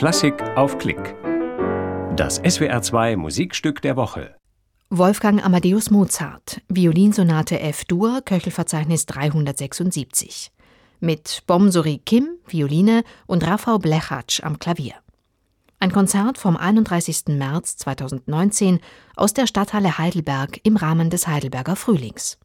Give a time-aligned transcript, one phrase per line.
[0.00, 1.14] Klassik auf Klick.
[2.16, 4.34] Das SWR2 Musikstück der Woche.
[4.88, 10.52] Wolfgang Amadeus Mozart, Violinsonate F-Dur, Köchelverzeichnis 376.
[11.00, 14.94] Mit Bomsori Kim, Violine und Rafał Blechatsch am Klavier.
[15.80, 17.24] Ein Konzert vom 31.
[17.36, 18.80] März 2019
[19.16, 22.38] aus der Stadthalle Heidelberg im Rahmen des Heidelberger Frühlings.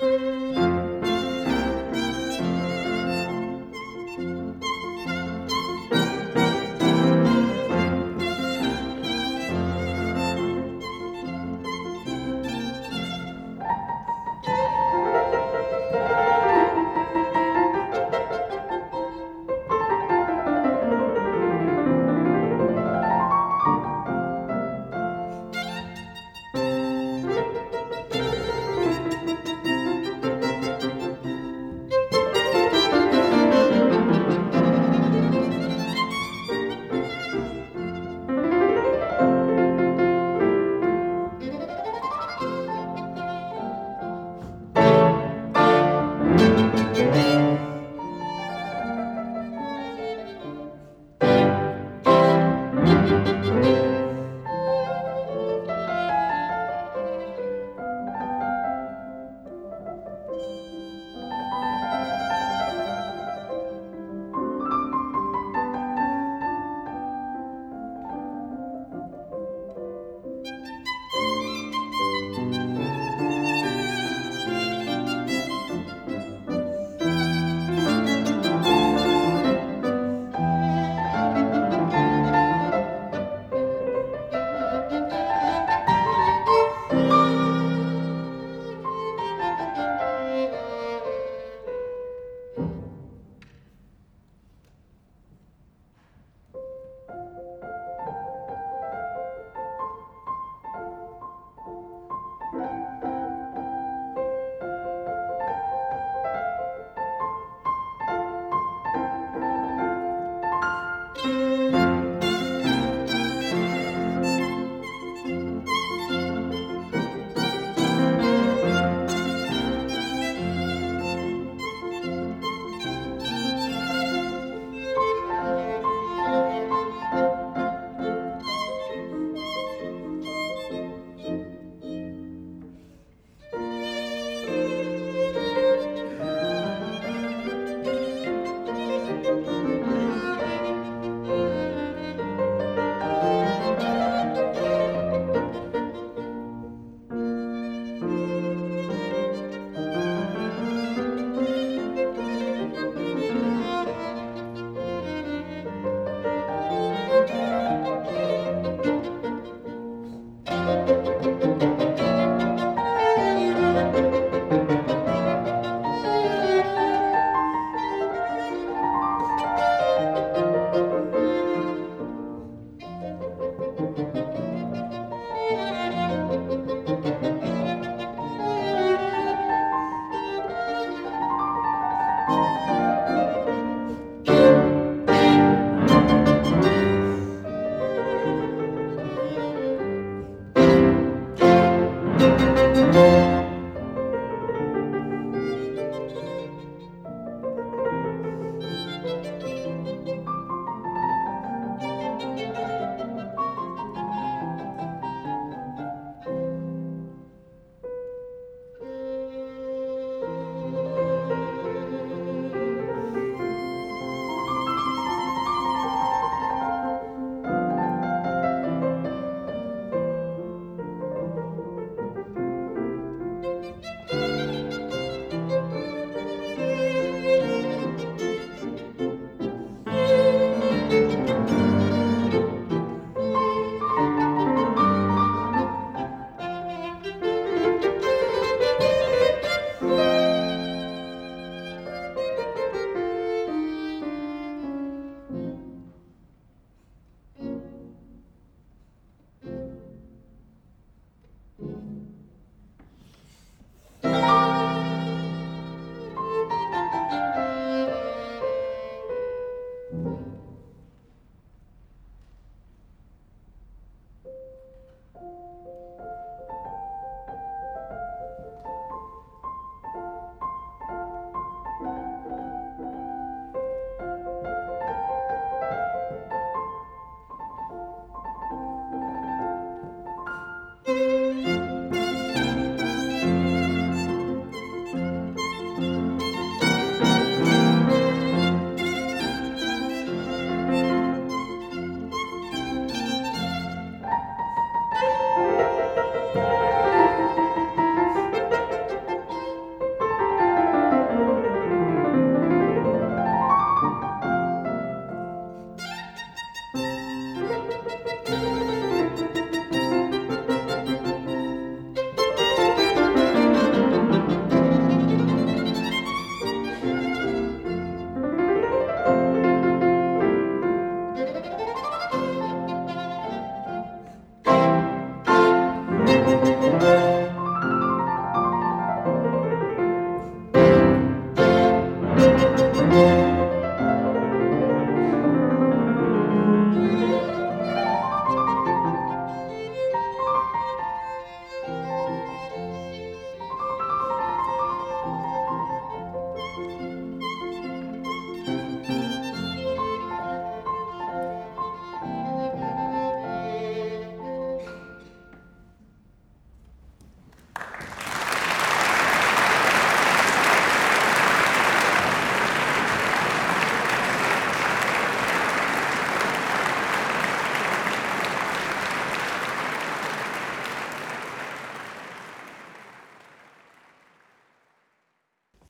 [0.00, 0.59] Música